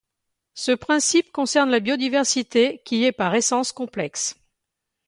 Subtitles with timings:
[0.55, 4.33] Ce principe concerne la biodiversité qui est par essence complexe.